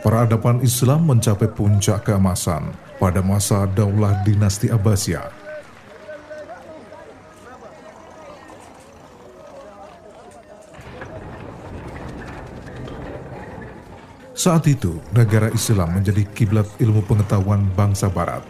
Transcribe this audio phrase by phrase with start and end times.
[0.00, 5.39] Peradaban Islam mencapai puncak keemasan pada masa Daulah Dinasti Abbasiyah.
[14.40, 18.40] Saat itu, negara Islam menjadi kiblat ilmu pengetahuan bangsa Barat.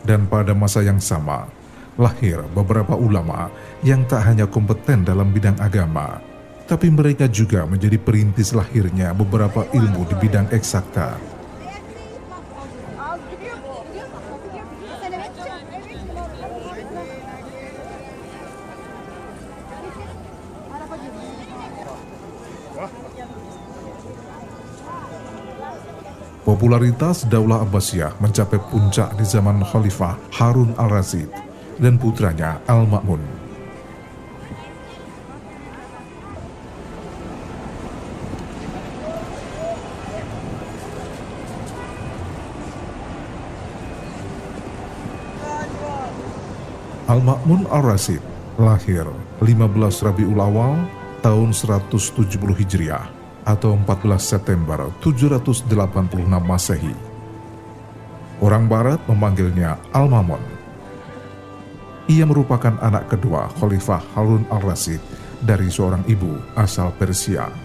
[0.00, 1.44] Dan pada masa yang sama,
[2.00, 3.52] lahir beberapa ulama
[3.84, 6.24] yang tak hanya kompeten dalam bidang agama,
[6.64, 11.33] tapi mereka juga menjadi perintis lahirnya beberapa ilmu di bidang eksakta.
[26.54, 31.26] Popularitas Daulah Abbasiyah mencapai puncak di zaman Khalifah Harun al-Rasyid
[31.82, 33.18] dan putranya Al-Ma'mun.
[47.10, 48.22] Al-Ma'mun Ar-Rasid
[48.62, 49.10] lahir
[49.42, 50.86] 15 Rabiul Awal
[51.18, 51.98] tahun 170
[52.62, 53.13] Hijriah
[53.44, 55.68] atau 14 September 786
[56.42, 56.96] Masehi.
[58.42, 60.42] Orang Barat memanggilnya Al-Mamun.
[62.10, 65.00] Ia merupakan anak kedua Khalifah Harun al-Rasid
[65.40, 67.63] dari seorang ibu asal Persia.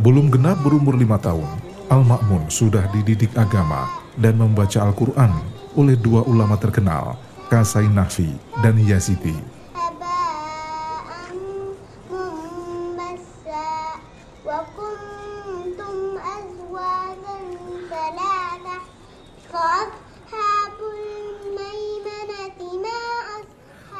[0.00, 1.44] Belum genap berumur lima tahun,
[1.92, 5.28] Al-Ma'mun sudah dididik agama dan membaca Al-Quran
[5.76, 7.20] oleh dua ulama terkenal,
[7.52, 8.32] Kasai Nafi
[8.64, 9.36] dan Yazidi.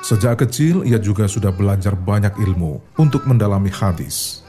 [0.02, 4.44] Sejak kecil ia juga sudah belajar banyak ilmu untuk mendalami hadis.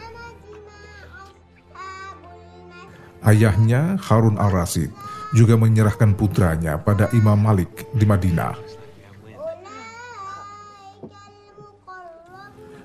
[3.23, 4.91] Ayahnya Harun al-Rasid
[5.31, 8.53] juga menyerahkan putranya pada Imam Malik di Madinah.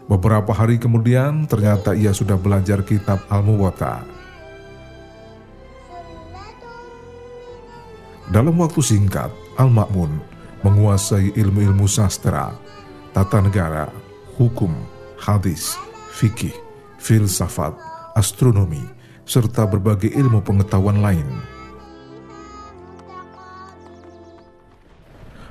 [0.09, 4.01] Beberapa hari kemudian ternyata ia sudah belajar kitab Al-Muwatta.
[8.33, 9.29] Dalam waktu singkat,
[9.61, 10.09] Al-Ma'mun
[10.65, 12.57] menguasai ilmu-ilmu sastra,
[13.13, 13.93] tata negara,
[14.41, 14.73] hukum,
[15.21, 15.77] hadis,
[16.17, 16.57] fikih,
[16.97, 17.77] filsafat,
[18.17, 18.85] astronomi,
[19.29, 21.29] serta berbagai ilmu pengetahuan lain.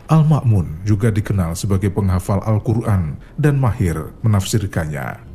[0.07, 5.26] Al-Ma'mun juga dikenal sebagai penghafal Al-Quran dan mahir menafsirkannya.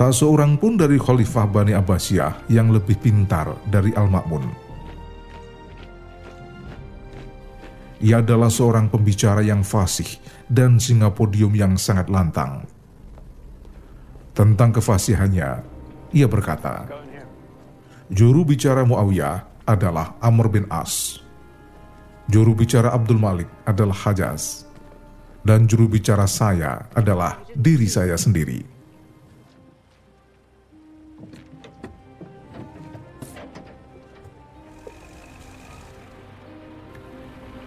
[0.00, 4.48] Tak seorang pun dari Khalifah Bani Abbasiyah yang lebih pintar dari Al-Ma'mun.
[8.00, 10.08] Ia adalah seorang pembicara yang fasih
[10.48, 12.64] dan singa podium yang sangat lantang.
[14.32, 15.50] Tentang kefasihannya,
[16.16, 16.88] ia berkata,
[18.08, 21.20] Juru bicara Muawiyah adalah Amr bin As.
[22.24, 24.64] Juru bicara Abdul Malik adalah Hajaz.
[25.44, 28.69] Dan juru bicara saya adalah diri saya sendiri.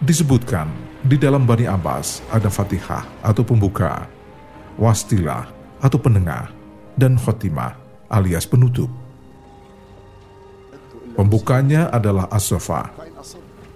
[0.04, 0.68] Disebutkan
[1.08, 4.04] di dalam Bani Abbas ada Fatihah atau pembuka,
[4.76, 5.48] wastilah
[5.80, 6.52] atau penengah,
[7.00, 7.80] dan khotimah
[8.12, 8.92] alias penutup.
[11.16, 12.92] Pembukanya adalah as-sofa,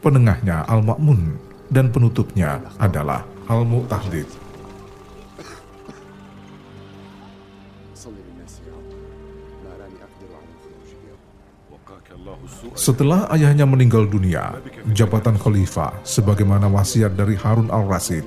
[0.04, 1.40] penengahnya al-ma'mun,
[1.72, 4.28] dan penutupnya adalah al-mu'tahdid.
[12.78, 14.58] Setelah ayahnya meninggal dunia,
[14.94, 18.26] jabatan khalifah sebagaimana wasiat dari Harun al-Rasid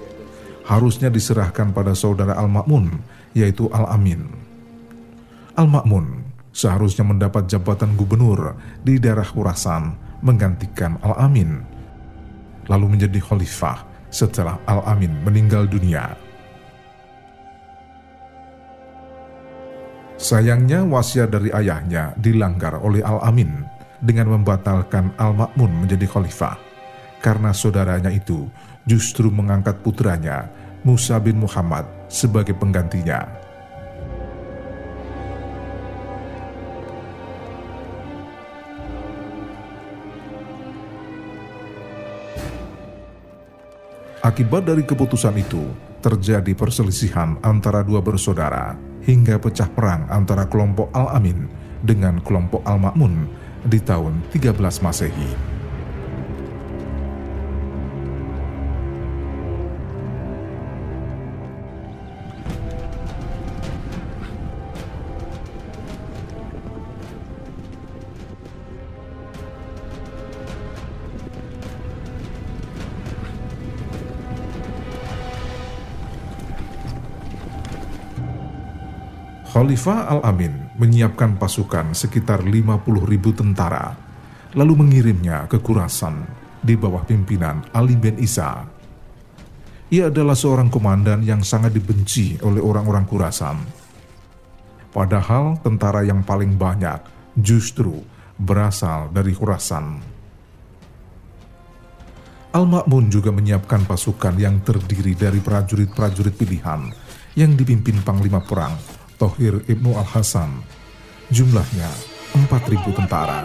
[0.66, 2.94] harusnya diserahkan pada saudara Al-Ma'mun,
[3.34, 4.26] yaitu Al-Amin.
[5.58, 6.22] Al-Ma'mun
[6.54, 11.62] seharusnya mendapat jabatan gubernur di daerah Khurasan menggantikan Al-Amin,
[12.70, 16.14] lalu menjadi khalifah setelah Al-Amin meninggal dunia.
[20.20, 23.64] Sayangnya wasiat dari ayahnya dilanggar oleh Al-Amin
[24.00, 26.56] dengan membatalkan Al-Ma'mun menjadi khalifah
[27.20, 28.48] karena saudaranya itu
[28.88, 30.48] justru mengangkat putranya
[30.80, 33.28] Musa bin Muhammad sebagai penggantinya.
[44.20, 45.64] Akibat dari keputusan itu,
[46.00, 51.48] terjadi perselisihan antara dua bersaudara hingga pecah perang antara kelompok Al-Amin
[51.80, 55.59] dengan kelompok Al-Ma'mun di tahun 13 Masehi.
[79.70, 83.94] Khalifah Al-Amin menyiapkan pasukan sekitar 50 ribu tentara,
[84.58, 86.26] lalu mengirimnya ke Kurasan
[86.58, 88.66] di bawah pimpinan Ali bin Isa.
[89.94, 93.62] Ia adalah seorang komandan yang sangat dibenci oleh orang-orang Kurasan.
[94.90, 97.06] Padahal tentara yang paling banyak
[97.38, 97.94] justru
[98.42, 100.02] berasal dari Kurasan.
[102.58, 106.90] Al-Ma'mun juga menyiapkan pasukan yang terdiri dari prajurit-prajurit pilihan
[107.38, 110.64] yang dipimpin Panglima Perang Tohir Ibnu Al-Hasan.
[111.28, 111.92] Jumlahnya
[112.48, 113.44] 4.000 tentara.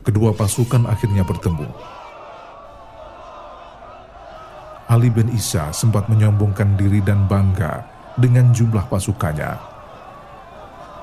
[0.00, 1.68] Kedua pasukan akhirnya bertemu
[4.88, 7.84] Ali bin Isa sempat menyombongkan diri dan bangga
[8.16, 9.52] dengan jumlah pasukannya.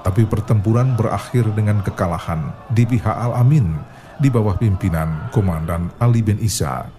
[0.02, 3.78] Tapi pertempuran berakhir dengan kekalahan di pihak Al-Amin
[4.18, 6.90] di bawah pimpinan Komandan Ali bin Isa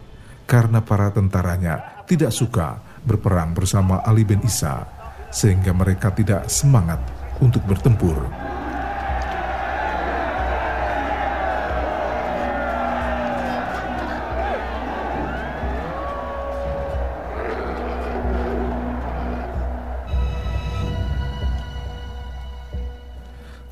[0.46, 4.86] karena para tentaranya tidak suka berperang bersama Ali bin Isa
[5.34, 7.02] sehingga mereka tidak semangat
[7.42, 8.14] untuk bertempur.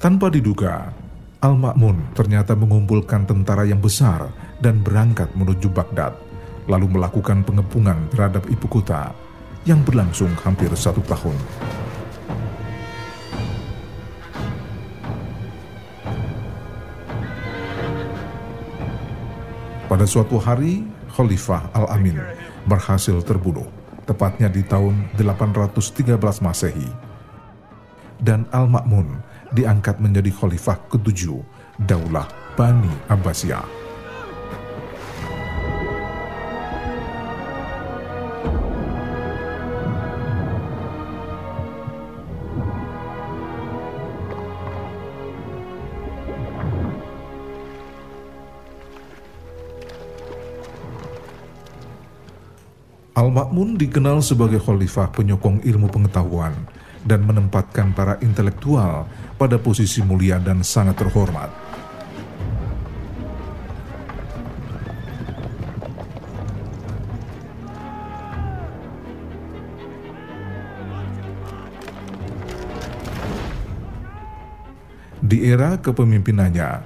[0.04, 0.92] Tanpa diduga,
[1.40, 4.28] Al-Ma'mun ternyata mengumpulkan tentara yang besar
[4.60, 6.12] dan berangkat menuju Baghdad,
[6.68, 9.16] lalu melakukan pengepungan terhadap ibu kota
[9.64, 11.32] yang berlangsung hampir satu tahun.
[19.88, 20.84] Pada suatu hari,
[21.16, 22.20] Khalifah Al-Amin
[22.68, 23.73] berhasil terbunuh,
[24.04, 26.92] tepatnya di tahun 813 Masehi.
[28.20, 31.38] Dan Al-Ma'mun diangkat menjadi khalifah ketujuh
[31.78, 32.26] Daulah
[32.58, 33.87] Bani Abbasiyah.
[53.14, 56.50] Al-Ma'mun dikenal sebagai khalifah penyokong ilmu pengetahuan
[57.04, 59.04] dan menempatkan para intelektual
[59.37, 61.52] pada posisi mulia dan sangat terhormat.
[75.25, 76.84] Di era kepemimpinannya,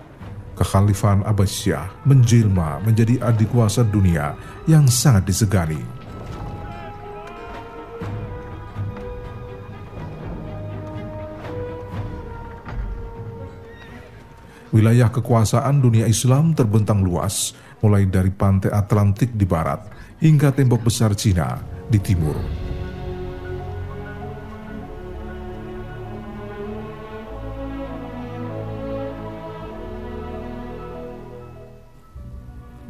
[0.55, 4.39] kekhalifahan Abbasiyah menjelma menjadi adik kuasa dunia
[4.71, 5.98] yang sangat disegani.
[14.69, 19.81] Wilayah kekuasaan dunia Islam terbentang luas, mulai dari pantai Atlantik di barat
[20.21, 21.57] hingga tembok besar Cina
[21.89, 22.37] di timur.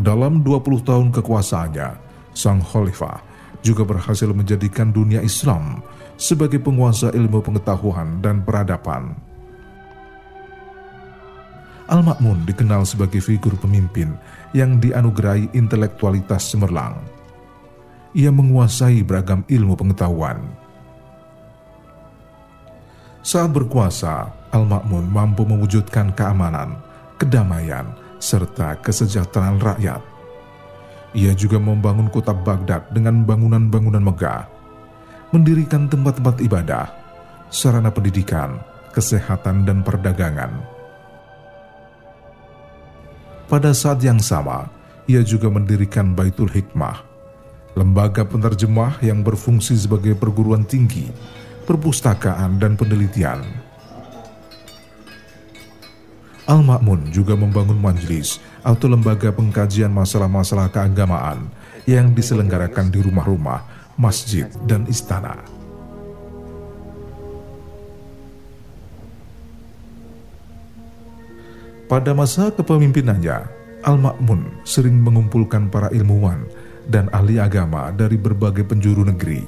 [0.03, 1.91] Dalam 20 tahun kekuasaannya,
[2.35, 3.23] Sang Khalifah
[3.63, 5.79] juga berhasil menjadikan dunia Islam
[6.19, 9.28] sebagai penguasa ilmu pengetahuan dan peradaban
[11.89, 14.13] Al-Ma'mun dikenal sebagai figur pemimpin
[14.53, 17.01] yang dianugerahi intelektualitas cemerlang.
[18.13, 20.37] Ia menguasai beragam ilmu pengetahuan.
[23.25, 26.77] Saat berkuasa, Al-Ma'mun mampu mewujudkan keamanan,
[27.17, 27.89] kedamaian,
[28.21, 30.01] serta kesejahteraan rakyat.
[31.17, 34.45] Ia juga membangun kota Baghdad dengan bangunan-bangunan megah,
[35.33, 36.87] mendirikan tempat-tempat ibadah,
[37.49, 38.61] sarana pendidikan,
[38.93, 40.78] kesehatan, dan perdagangan.
[43.49, 44.69] Pada saat yang sama,
[45.09, 47.01] ia juga mendirikan Baitul Hikmah,
[47.73, 51.09] lembaga penerjemah yang berfungsi sebagai perguruan tinggi,
[51.65, 53.41] perpustakaan, dan penelitian.
[56.45, 61.49] Al-Ma'mun juga membangun majelis atau lembaga pengkajian masalah-masalah keagamaan
[61.89, 63.65] yang diselenggarakan di rumah-rumah,
[63.97, 65.58] masjid, dan istana.
[71.89, 73.49] Pada masa kepemimpinannya,
[73.83, 76.45] Al-Ma'mun sering mengumpulkan para ilmuwan
[76.85, 79.41] dan ahli agama dari berbagai penjuru negeri.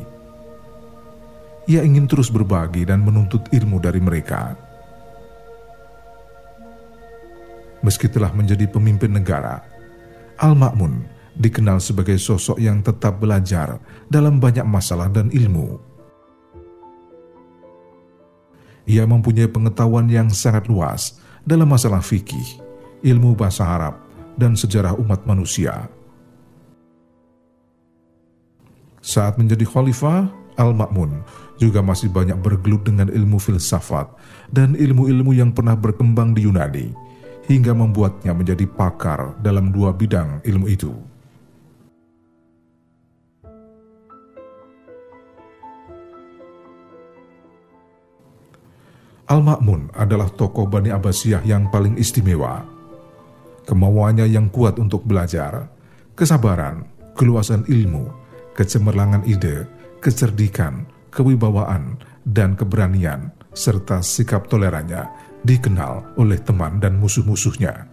[1.68, 4.70] Ia ingin terus berbagi dan menuntut ilmu dari mereka
[7.80, 9.64] meski telah menjadi pemimpin negara.
[10.40, 11.04] Al-Ma'mun
[11.36, 15.80] dikenal sebagai sosok yang tetap belajar dalam banyak masalah dan ilmu.
[18.88, 22.60] Ia mempunyai pengetahuan yang sangat luas dalam masalah fikih,
[23.04, 23.94] ilmu bahasa Arab,
[24.36, 25.88] dan sejarah umat manusia.
[29.00, 30.28] Saat menjadi khalifah,
[30.60, 31.24] Al-Ma'mun
[31.56, 34.12] juga masih banyak bergelut dengan ilmu filsafat
[34.52, 36.92] dan ilmu-ilmu yang pernah berkembang di Yunani,
[37.48, 40.92] hingga membuatnya menjadi pakar dalam dua bidang ilmu itu.
[49.30, 52.66] Al-Ma'mun adalah tokoh Bani Abbasiyah yang paling istimewa.
[53.62, 55.70] Kemauannya yang kuat untuk belajar,
[56.18, 56.82] kesabaran,
[57.14, 58.10] keluasan ilmu,
[58.58, 59.70] kecemerlangan ide,
[60.02, 60.82] kecerdikan,
[61.14, 61.94] kewibawaan,
[62.26, 65.06] dan keberanian, serta sikap tolerannya
[65.46, 67.86] dikenal oleh teman dan musuh-musuhnya.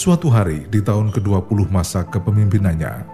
[0.00, 3.04] Suatu hari di tahun ke-20 masa kepemimpinannya,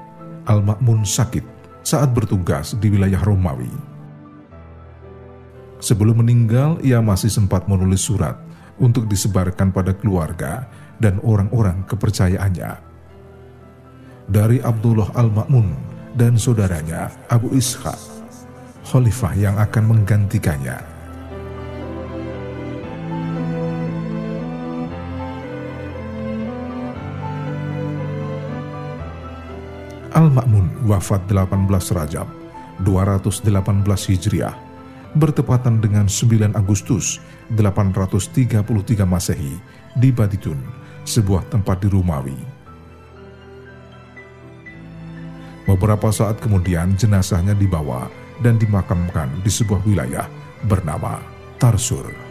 [0.47, 1.43] Al-Ma'mun sakit
[1.83, 3.67] saat bertugas di wilayah Romawi.
[5.83, 8.39] Sebelum meninggal, ia masih sempat menulis surat
[8.79, 10.71] untuk disebarkan pada keluarga
[11.03, 12.79] dan orang-orang kepercayaannya.
[14.31, 15.75] Dari Abdullah Al-Ma'mun
[16.15, 17.99] dan saudaranya Abu Ishaq,
[18.87, 20.96] khalifah yang akan menggantikannya.
[30.27, 32.27] Al-Ma'mun wafat 18 Rajab
[32.83, 33.47] 218
[34.11, 34.59] Hijriah
[35.15, 37.23] bertepatan dengan 9 Agustus
[37.55, 39.55] 833 Masehi
[39.95, 40.59] di Baditun,
[41.07, 42.35] sebuah tempat di Rumawi.
[45.71, 48.11] Beberapa saat kemudian jenazahnya dibawa
[48.43, 50.27] dan dimakamkan di sebuah wilayah
[50.67, 51.23] bernama
[51.63, 52.26] Tarsur.